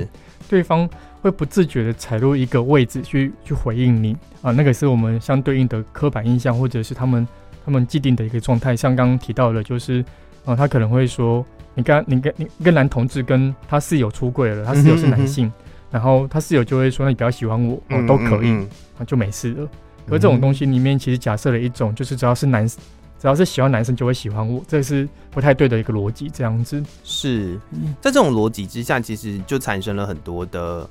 [0.47, 0.89] 对方
[1.23, 7.27] 会不自觉的踩入一个位置去去回应你啊、呃，那个是我们相对应的刻板印象，或者是他们
[7.65, 8.77] 他们既定的一个状态。
[8.77, 10.03] 像刚刚提到的，就是
[10.45, 11.43] 啊、呃，他可能会说，
[11.75, 19.69] 你跟你跟你跟男同志跟他室友出柜了，他室友是男性，嗯哼嗯哼然后他室友就会说，那你比较喜欢我，哦，都可以，嗯嗯嗯就没事了。
[20.07, 22.77] 可这种东西里面，其实假设了一种，就是只要是男，只
[23.23, 26.29] 要是喜欢男生就会喜欢我，这是不太对的一个逻辑。
[26.29, 27.59] 这样子是
[28.01, 30.89] 在这种逻辑之下，其实就产生了很多的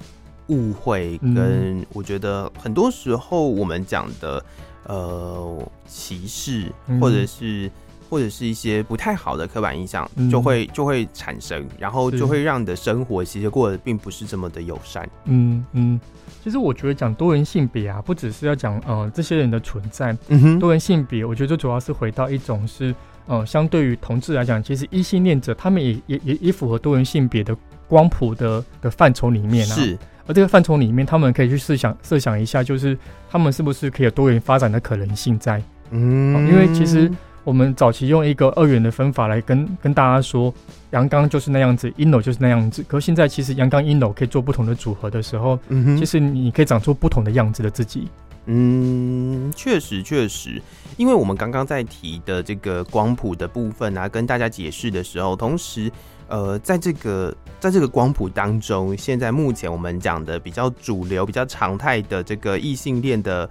[0.48, 4.46] 误会，跟我觉得很多时候我们讲的
[4.86, 7.70] 呃歧视，或者是。
[8.12, 15.10] 或者是一些不太好的刻板印象，就会就会产生，然后就会让你的生活其实过得并不是这么的友善。
[15.28, 15.98] 嗯嗯，
[16.44, 20.12] 其实我觉得讲多元性别啊，不只是要讲呃这些人的存在。
[20.30, 22.94] 嗯哼，多元性别，我觉得最主要是回到一种是
[23.28, 27.56] 呃，相对于同志来讲，其实异性恋者他们也也也也符合多元性别的
[27.88, 29.76] 光谱的的范畴里面啊。
[29.76, 32.98] 是，而这个范畴里面，他们可以去设想设想一下，就是
[33.30, 35.62] 他们是不是可以有多元发展的可能性在？
[35.92, 37.12] 嗯、呃，因为其实。
[37.44, 40.54] 我们早期用一个二元的分法来跟跟大家说，
[40.92, 42.86] 阳刚就是那样子，阴柔就是那样子。
[42.88, 48.08] 可是现在其实阳刚阴柔可以做不同的组合的时候，嗯哼，其实你可以长出不同的样子的自己。
[48.46, 50.62] 嗯，确实确实，
[50.98, 55.92] 因为我们刚刚在提的这个光谱的部分啊，跟大家解释的时候，同时，
[56.28, 63.50] 呃，在这个在这个光谱当中，现在目前我们讲的比较主流、比较常态的这个异性恋的。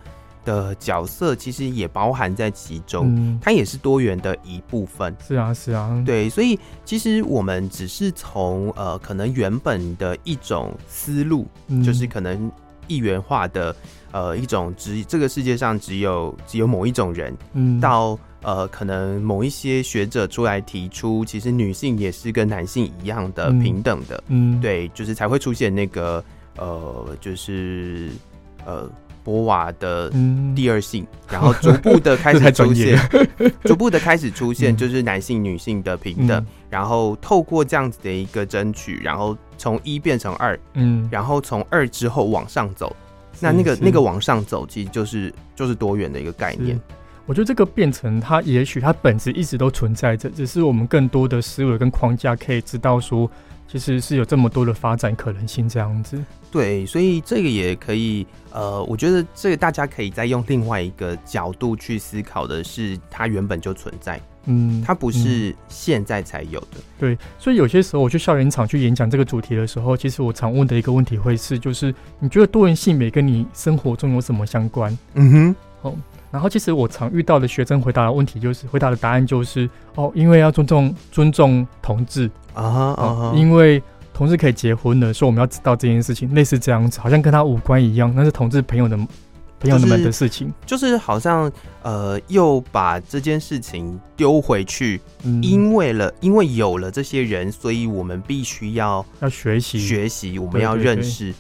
[0.51, 5.15] 的角色其实也包含在其中，嗯、它也是多元的一部分。
[5.25, 12.51] 是啊，是啊，对，所以其实我们只是从呃，可能原本的一种思路，嗯、就是可能
[12.89, 13.75] 一元化的
[14.11, 24.61] 呃一种只这个世界上只有只有某一种人，嗯，到呃可能某一些学者出来提出，其实女性也是跟男性一样的平等的，嗯，嗯。
[24.61, 26.25] 对，就是才会出现那个
[26.57, 28.11] 呃，就是
[28.67, 28.91] 呃。
[29.31, 30.11] 博瓦的
[30.57, 32.99] 第二性，然后逐步的开始出现，
[33.63, 36.45] 逐步的开始出现，就是男性、女性的平等。
[36.69, 42.95] 然后透过这样子的一个争取，然后从一变成二，嗯，然后从二之后往上走。
[43.39, 46.79] 那那个那个往上走，其实就是就是多元的一个概念。
[47.31, 53.31] 我觉得这个变成它，也许它本质一直都存在着，只是我们更多的思维跟框架可以知道说。
[53.69, 56.21] 其实是有这么多的发展可能性，这样子。
[56.51, 66.79] 对，所以这个也可以，呃，我觉得这个大家可以再用另外一个角度去思考的是，它原本就存在，嗯，它不是现在才有的。
[66.79, 74.99] 嗯，对，所以有些时候我去校园场去演讲这个主题的时候，其实我常问的一个问题会是，就是你觉得多元性别跟你生活中有什么相关？
[75.15, 75.95] 嗯哼，哦。
[76.31, 83.35] 然后，其实我常遇到的学生回答的问题就是，回答的答案就是，哦，因为要尊重尊重同志啊，啊、uh，huh.
[83.35, 83.83] 因为
[84.15, 88.97] 同志可以结婚了，所以我们要知道这件事情，类似这样子，好像跟他无关一样，那是同志朋友的
[89.59, 91.51] 朋友们的事情，就是、就是好像
[91.83, 101.35] 呃，又把这件事情丢回去，嗯、因为了，因为有了这些人，所以我们必须要要学习学习，我们要认识。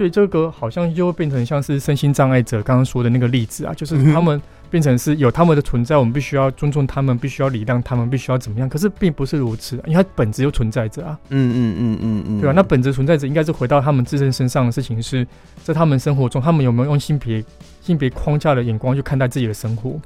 [0.00, 8.66] 所以这个好像就会变成像是身心障碍者刚刚说的那个例子啊，就是他们变成是有他们的存在，我们必须要尊重他们，必须要礼让他们，必须要怎么样？
[8.66, 11.18] 可是并不是如此，因为它本质就存在着啊。
[11.28, 12.54] 嗯嗯嗯嗯嗯，对吧、啊？
[12.56, 15.26] 那本质存在着，应该是回到他们自身身上的事情是，
[15.62, 17.44] 在他们生活中，他们有没有用性别
[17.82, 20.00] 性别框架的眼光去看待自己的生活？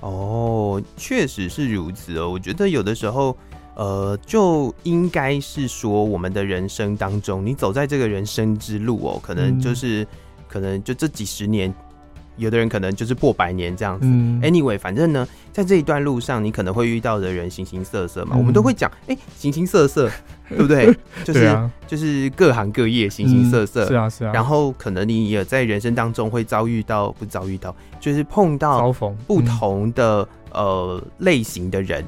[0.00, 2.28] 哦，确实是如此哦。
[2.28, 3.36] 我觉得有的时候，
[3.74, 10.06] 呃，就应该是说，我们的人生当中，你走在这个人生之路哦，可能就是，嗯、
[10.48, 11.72] 可能就这几十年。
[12.36, 14.06] 有的人可能就是过百年这样子。
[14.06, 18.30] 嗯、anyway，反正呢，在这一段路上，你可能会遇到的人形形色色嘛。
[18.34, 20.10] 嗯、我们都会讲，哎、欸，形形色色，
[20.48, 20.96] 对不对？
[21.22, 23.88] 就是、啊、就是各行各业形形色色、嗯。
[23.88, 24.32] 是啊，是啊。
[24.32, 28.90] 然后可能你也在人生当中会遭遇到，不遭遇到，就是碰到
[29.26, 32.02] 不同的、嗯、呃类型的人。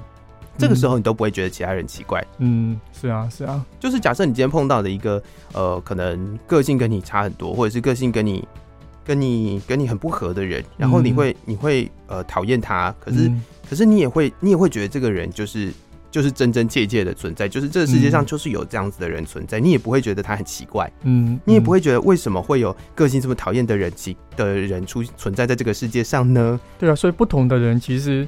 [0.59, 2.25] 这个时候你都不会觉得其他人奇怪。
[2.39, 3.65] 嗯，是啊，是啊。
[3.81, 8.47] 就是假设你今天碰到的一个呃，可能个性跟你差很多，或者是个性跟你。
[9.05, 15.73] 跟你跟你很不合的人，然后你会、嗯、你会呃讨厌他，可是、嗯、可是你也会你也会觉得这个人就是
[16.09, 26.61] 就是真真切切的存在，就是这个世界上就是有这样子的人存在，嗯、你也不会觉得他很奇怪，嗯，你也不会觉得为什么会有个性这么讨厌的人其的人出存在在这个世界上呢？
[26.79, 28.25] 对啊，所以不同的人其实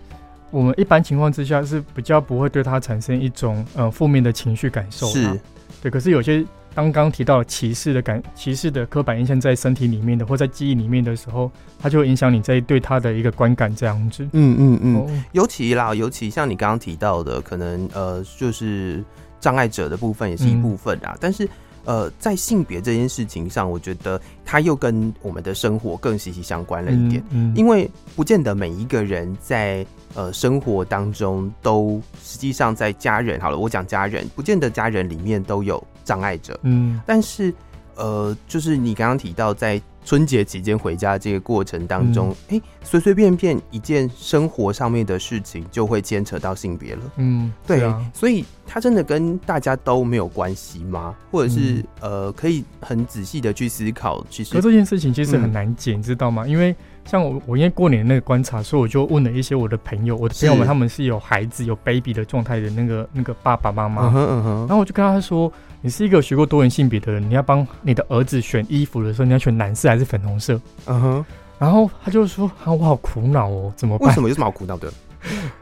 [0.55, 5.41] 我们一般情况之下是比较不会对他产生一种呃负面的情绪感受，是
[5.83, 6.45] 对，可是有些。
[6.77, 14.25] 刚刚提到歧视的感、歧视的刻板印象在身体里面的，或在记忆里面的时候，它就会影响你在对他的一个观感这样子。
[14.33, 14.97] 嗯嗯嗯。
[14.97, 19.05] 哦、尤其啦，尤其像你刚刚提到的，可能呃，就是
[19.39, 21.13] 障碍者的部分也是一部分啊。
[21.13, 21.49] 嗯、但是
[21.85, 27.23] 呃，在性别这件事情上，我觉得它又跟我们的生活更息息相关了一点。
[27.31, 27.53] 嗯。
[27.53, 35.83] 嗯，因为不见得每一个人在呃生活当中都实际上在家人好了，我讲家人，不见得家人里面都有。
[36.05, 37.51] 障碍者，嗯，但是，
[37.95, 51.15] 呃，就是你刚刚提到在春节期间回家这个过程当中，哎、嗯，随随便便一件生活上面的事情就会牵扯到性别了，嗯，对啊，所以他真的跟大家都没有关系吗？
[51.31, 56.47] 或者是、嗯、呃，可以很仔细的去思考，其实，可这件事情其实很难解，你、嗯、知道吗？
[56.47, 56.75] 因为。
[57.07, 65.53] 像我，我因为过年那个观察，所以我就问了一些我的朋友，我的朋友们他们是有孩子有 baby 的状态的那个那个爸爸妈妈，然后我就跟他说
[65.85, 71.25] ：“你是一个学过多元性别的人，你要帮你的儿子选衣服的时候，你要选蓝色还是粉红色？”嗯哼，
[71.59, 74.09] 然后他就说：“啊，我好苦恼哦，怎么办？
[74.09, 74.91] 为什么有什么好苦恼的？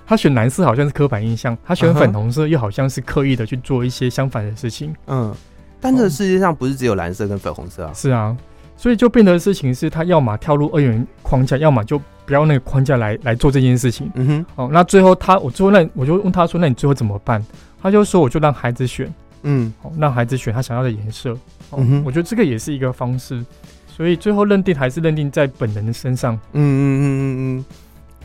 [0.07, 4.95] 他选蓝色好像是刻板印象，他选粉红色又好像是刻意的去做一些相反的事情。
[5.09, 5.35] 嗯，
[5.81, 7.93] 但这个世界上不是只有蓝色跟粉红色啊？
[7.93, 8.37] 是啊。”
[8.79, 14.09] 所以就变得事情是，他要么跳入二元框架，要么就不要那个框架来来做这件事情。
[14.15, 14.47] 嗯哼。
[14.55, 17.45] 哦，那最后他，我最后那我就问他说：“那你最后怎么办？”
[17.83, 19.73] 他就说：“我就让孩子选。”嗯。
[19.83, 21.33] 哦，让孩子选他想要的颜色。
[21.71, 21.79] 哦。
[21.79, 22.03] 嗯哼。
[22.05, 23.45] 我觉得这个也是一个方式。
[23.87, 26.35] 所以最后认定还是认定在本人的身上。
[26.53, 27.25] 嗯嗯嗯嗯
[27.59, 27.65] 嗯。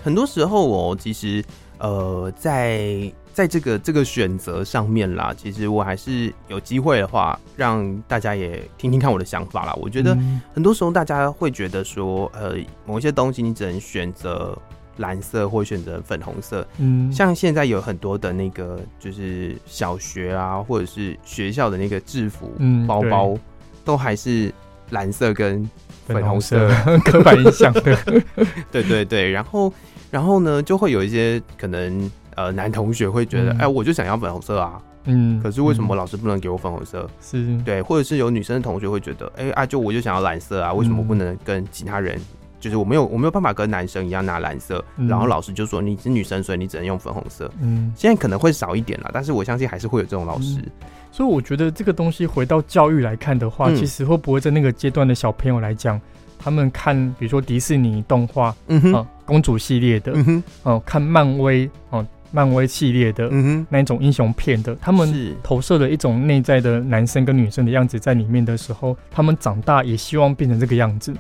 [0.03, 1.43] 很多时候哦，其实
[1.80, 3.12] 呃，在。
[3.38, 9.73] 在这个这个选择上面啦，其实我还是有机会的话，让大家也听听看我的想法啦。
[9.80, 10.17] 我觉得
[10.56, 14.58] 很多时候大家会觉得说，呃，某一些东西你只能选择
[14.97, 16.67] 蓝色或选择粉红色。
[16.77, 22.51] 嗯，像现在有很多的那个就是小学啊，或者是学校的那个制服
[22.88, 23.38] 包包，
[23.83, 24.53] 都还是
[24.89, 25.69] 蓝色跟
[26.05, 26.69] 粉红色，
[27.05, 27.97] 刻板印象的。
[28.71, 29.73] 对对对，然后
[30.12, 32.10] 然后呢，就会有一些可能。
[32.38, 37.10] 呃，男同学会觉得，哎、嗯欸，我就想要粉红色啊，嗯，可是为什么老师不能给我粉红色？
[37.19, 42.21] 是，对，或者是有女生的同学会觉得，哎、欸、啊，就我就想要蓝色啊，为什么不能跟其他人？
[42.57, 47.51] 嗯、就是我没有，我没有办法跟男生一样拿蓝色，嗯、然后老师就说你是女生，所以你只能用粉红色。
[47.61, 50.59] 嗯，现在可能会少一点了，但是我相信还是会有这种老师。
[50.59, 50.71] 嗯、
[51.11, 55.99] 所以我觉得这个东西回到教育来看的话，嗯、其实会不会在那个阶段的小朋友来讲，
[56.37, 62.07] 他们看比如说迪士尼动画，嗯哼、呃，公主系列的，嗯哼，哦、呃，看漫威，哦、呃。
[62.29, 71.13] 漫威系列的嗯哼那一种英雄片的，他们投射了一种内在的男生跟女生的样子在里面的时候，他们长大也希望变成这个样子。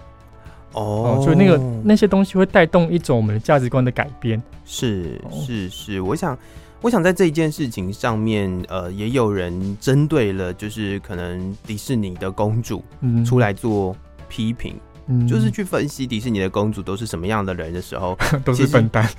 [0.77, 4.41] 哦，所以那个那些东西会带动一种我们的价值观的改变。
[4.65, 6.37] 是是是，我想
[6.81, 12.83] 我想在这一件事情上面，呃，也有人针对了，就是可能迪士尼的公主
[13.25, 13.95] 出来做
[14.29, 14.75] 批评。
[15.09, 19.09] 嗯就是去分析迪士尼的公主都是什么样的人的时候， 都是笨蛋。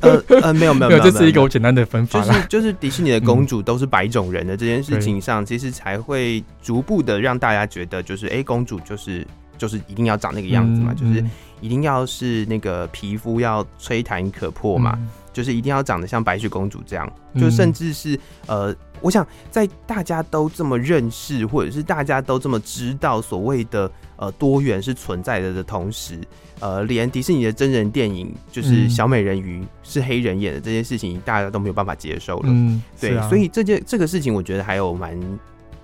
[0.00, 2.22] 呃呃，没有没有没有，这是一个我简单的分法。
[2.22, 9.26] 就是就是迪士尼的公主都是白种人的这件事情上，其实才会逐步的让大家觉得，就是哎，公主就是
[9.62, 11.24] 就是一定要长那个样子嘛，就是
[11.60, 14.98] 一定要是那个皮肤要吹弹可破嘛，
[15.32, 23.88] 就是一定要长得像白雪公主这样，就甚至是呃，我想在大家都这么认识，或者是大家都这么知道所谓的。
[24.16, 26.16] 呃多元是存在的的同时，
[26.60, 32.44] 呃，连迪士尼的真人电影就是小美人鱼是黑人演的这件事情，大家都没有办法接受了。
[32.46, 35.18] 嗯，对，啊、所以这件这个事情，我觉得还有蛮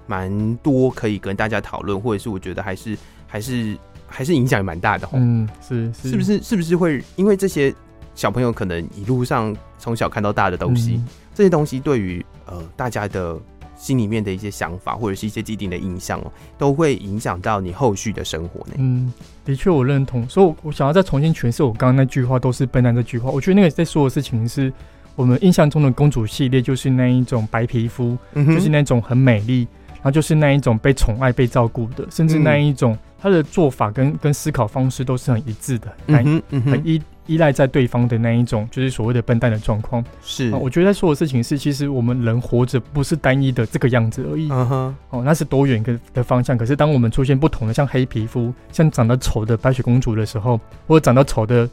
[0.07, 2.97] 蛮多可以跟大家讨论，或者是我觉得还是
[3.29, 5.09] 还是还是影响也蛮大的。
[5.13, 7.73] 嗯，是是，是不是是不是会因为这些
[8.17, 13.39] 小朋友可能一路上从小看到大的东西，嗯、这些东西对于呃大家的。
[13.81, 18.73] 心里面的一些想法，或者是一些既定的印象哦，都会影响到你后续的生活呢。
[18.77, 19.13] 嗯，
[19.45, 23.31] 的确我认同，所以我想要再重新诠释我刚刚那句话，都是笨蛋这句话。
[23.31, 24.73] 我觉得那个在说的事情是
[25.15, 29.69] 我们印象中的公主系列，就是那一种白皮肤，嗯、就是那种很美丽，
[30.11, 36.43] 就是那一种被宠爱、被照顾的，甚至那一种他的做法跟跟思考方式都是很一致的，很
[36.85, 37.01] 依。
[37.29, 40.03] 依赖在对方的那一种，就是所谓的笨蛋的状况。
[40.23, 44.49] 是、哦，我觉得在说的事情是，其实我们人活着不是单一的这个样子而已。
[44.51, 46.57] 嗯哼，哦，那是多元的的方向。
[46.57, 51.69] 可是当我们出现不同的，像黑皮肤、像长得丑的白雪公主的时候，或者长得丑的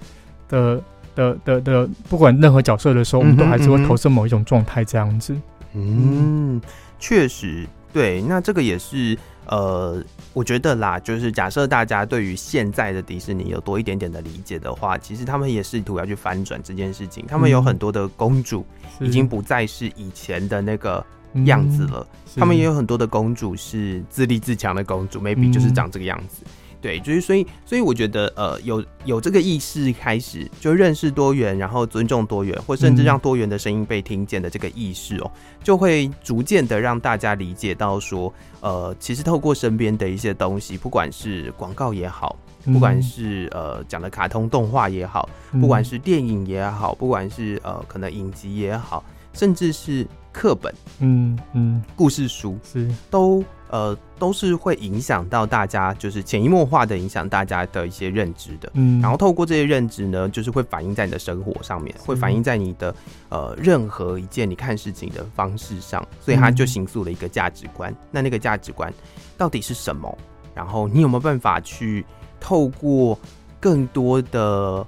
[0.49, 0.81] 的
[1.15, 5.33] 的的的，的，不管任何角色的时候，我们都还是会投射某一种状态这样子。
[5.73, 6.59] 嗯，
[6.99, 7.65] 确实，
[7.95, 9.17] 对，那这个也是。
[9.47, 17.23] 呃，我觉得啦，就是假设大家对于现在的迪士尼有多一点点的理解的话，其实他们也试图要去翻转这件事情。
[17.27, 18.65] 他们有很多的公主
[18.99, 21.05] 已经不再是以前的那个
[21.45, 26.41] 样子了，他们也有很多的公主是自立自强的公主，maybe 就是长这个样子。
[26.85, 35.31] 对，就是所以，所以我觉得，呃，有有这个意识开始就认识多元，然后尊重多元，或甚至让多元的声音被听见的这个意识哦，
[35.63, 38.31] 就会逐渐的让大家理解到说，
[38.61, 52.87] 呃，其实透过身边的一些东西，不管是广告也好，不管是呃讲的卡通动画也好，不管是电影也好，不管是呃可能影集也好，甚至是课本，嗯嗯，故事书是。
[53.09, 53.43] 都。
[53.69, 58.71] 呃，都是会影响到大家，就是潜移默化的影响大家的一些认知的。
[58.75, 62.95] 嗯，然后透过这些认知呢，就是会反映在你的生活上面，会反映在你的
[63.29, 67.91] 呃任何一件你看事情的方式上，所以它就形塑了一个价值观。
[67.91, 68.93] 嗯，那那个价值观
[69.35, 70.15] 到底是什么？
[70.53, 72.05] 然后你有没有办法去
[72.39, 73.19] 透过
[73.59, 74.85] 更多的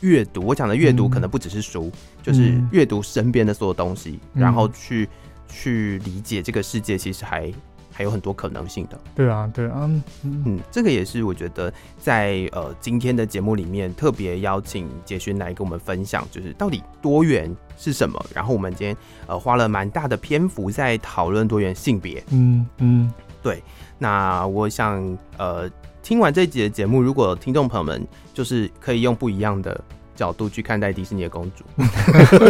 [0.00, 0.42] 阅读？
[0.42, 5.08] 我讲的阅读可能不只是书，嗯，就是阅读身边的所有东西，嗯，然后去
[5.48, 7.50] 去理解这个世界，其实还。
[7.98, 8.96] 还有很多可能性的。
[9.12, 9.90] 对啊，对啊，
[10.22, 18.24] 嗯，嗯，这个也是我觉得在呃今天的节目里面特别邀请杰勋来跟我们分享，就是到底多元是什么。
[18.32, 18.96] 然后我们今天
[19.26, 22.22] 呃花了蛮大的篇幅在讨论多元性别。
[22.30, 23.60] 嗯嗯，对。
[23.98, 25.68] 那我想呃
[26.00, 29.84] 听完这一集的节目，如果听众朋友们就是可以用不一样的。
[30.18, 31.64] 角度去看待迪士尼的公主，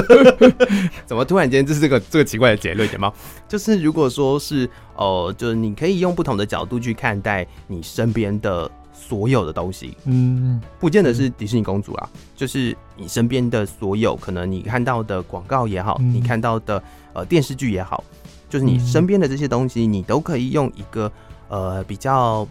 [1.04, 2.90] 怎么突然间就是这个这个奇怪的结论？
[2.90, 3.12] 有吗？
[3.46, 4.66] 就是如果说是
[4.96, 18.02] 呃，就是你可以用不同的角度去看待你身边的所有的东西，嗯，不见得是迪士尼公主啊，就是你身边的所有，可能你看到的广告也好，你看到的呃电视剧也好，
[18.48, 21.12] 就是你身边的这些东西，你都可以用一个
[21.48, 22.48] 呃比较。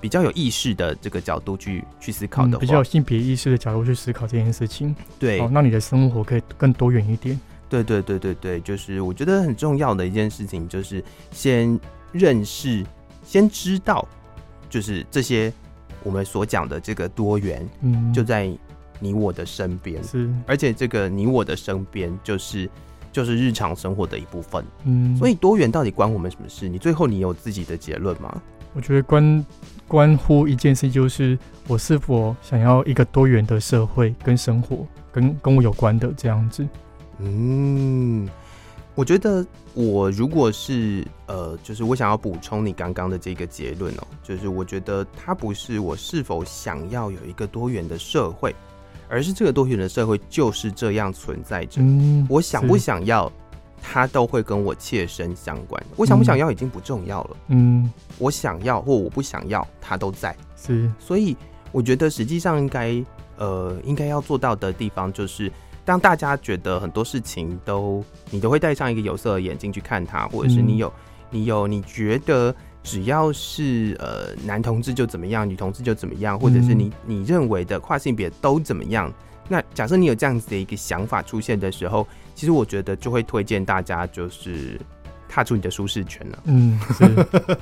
[0.00, 7.38] 比较有意识的这个角度去去思考的话，嗯，比较有性别意识的角度去思考这件事情，对，哦，那你的生活可以更多元一点。
[7.68, 11.78] 对对对对对，就是我觉得很重要的一件事情，就是先
[12.12, 12.84] 认识，
[13.24, 14.06] 先知道，
[14.70, 15.52] 就是这些
[16.02, 18.50] 我们所讲的这个多元，嗯，就在
[19.00, 22.70] 你我的身边，是，而且这个你我的身边，就是
[23.12, 26.68] 就是日常生活的一部分，嗯，所以多元到底关我们什么事？
[26.68, 28.40] 你最后你有自己的结论吗？
[28.74, 29.44] 我觉得关
[29.88, 31.36] 关乎一件事，就是
[31.66, 36.68] 我是否想要一个多元的社会跟生活，跟跟我有关的这样子。
[37.18, 38.28] 嗯，
[38.94, 48.54] 我觉得我如果是呃，就是我想要补充你刚刚的这个结论哦，就是我觉得它不是我是否想要有一个多元的社会，
[49.08, 51.80] 而是这个多元的社会就是这样存在着。
[51.80, 53.32] 嗯，我想不想要？
[53.82, 55.82] 它都会跟我切身相关。
[55.96, 57.36] 我想不想要已经不重要了。
[57.48, 60.36] 嗯，我想要或我不想要，它都在。
[60.56, 61.36] 是，所以
[61.72, 63.02] 我觉得实际上应该
[63.36, 65.50] 呃，应该要做到的地方，就是
[65.84, 70.92] 当大家觉得很多事情都你都会戴上一个有色的眼镜去看它，或者是你有
[71.30, 79.12] 你有你觉得只要是呃男同志就怎么样，女同志就怎么样，或者是你你认为的跨性别都怎么样。
[79.48, 84.78] 那假设你有这样子的一个想法出现的时候，其实我觉得就会推荐大家就是
[85.28, 86.38] 踏出你的舒适圈了。
[86.44, 87.04] 嗯，是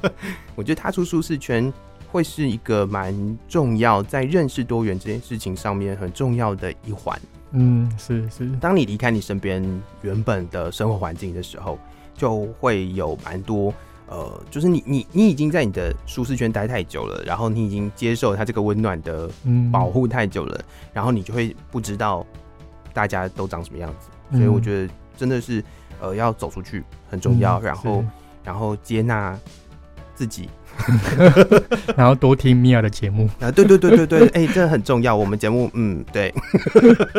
[0.55, 1.73] 我觉得踏出舒适圈
[2.11, 3.15] 会是一个蛮
[3.49, 7.19] 重要，在认识多元这件事情上面很重要的一环。
[7.53, 8.49] 嗯，是是。
[8.61, 9.63] 当你离开你身边
[10.03, 11.79] 原本的生活环境的时候，
[12.15, 13.73] 就会有蛮多
[14.09, 19.29] 呃，就是你你你已经在你的舒适圈待太久了，然后你已经接受他这个温暖的
[19.73, 22.25] 保护太久了，嗯、然后你就会不知道
[22.93, 24.09] 大家都长什么样子。
[24.37, 25.63] 所以我觉得真的是
[26.01, 28.05] 呃要走出去很重要，嗯、然后
[28.45, 29.39] 然后接纳
[30.15, 30.49] 自己，
[31.97, 35.15] 然后多听米娅的节目啊，对对对对对，哎、欸，这很重要。
[35.15, 36.33] 我们节目嗯对，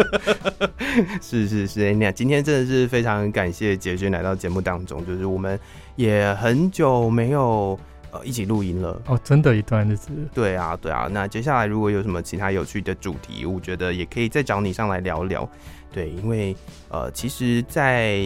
[1.21, 5.59] 是是是，那今天真的是非常感谢杰轩来到节目当中，就是我们。
[5.97, 7.75] 也很久没有
[8.11, 10.11] 呃一起录音了哦，真的一段日子。
[10.31, 11.09] 对啊，对啊。
[11.11, 15.49] 那接下来如果有什么其他有趣的主题，我觉得也可以再找你上来聊聊。
[15.91, 16.55] 对，因为
[16.89, 18.21] 呃，其实在，在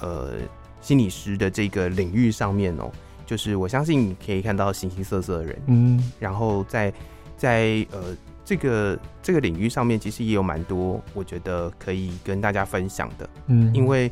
[0.00, 0.32] 呃
[0.80, 2.90] 心理师的这个领域上面哦，
[3.26, 6.92] 就是我相信你可以看到形形色色的人，嗯，然后在
[7.36, 14.10] 在呃这个这个领域上面，其实也有蛮多我觉得可以跟大家分享的，嗯，因为。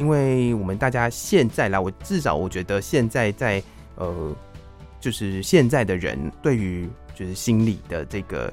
[0.00, 3.60] 因为我们大家现在来，我至少我觉得现在在
[3.96, 4.32] 呃，
[5.00, 8.52] 就是现在的人对于就是心理的这个，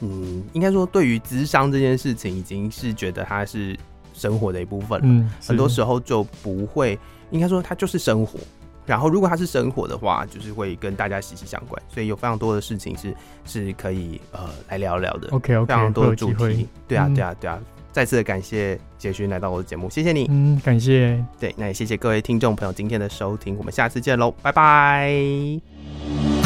[0.00, 3.78] 嗯，应该说对于智商这件事情，已经是觉得它是
[4.12, 5.06] 生活的一部分了。
[5.06, 6.98] 嗯，很多时候就不会，
[7.30, 8.40] 应该说它就是生活。
[8.88, 11.80] 然后如果它是生活的话，就是会跟大家息息相关。
[11.88, 13.14] 所以有非常多的事情是
[13.44, 15.28] 是可以呃来聊聊的。
[15.32, 16.66] OK OK，非常多的主题。
[16.88, 17.60] 对啊对啊对啊。
[17.92, 20.26] 再次的感谢杰勋来到我的节目，谢谢你。
[20.30, 21.22] 嗯，感谢。
[21.38, 26.37] 对，那也谢谢各位听众朋友今天的收听，我们下次见喽，拜拜。